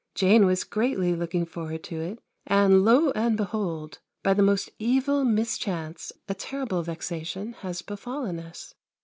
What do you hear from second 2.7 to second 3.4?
lo and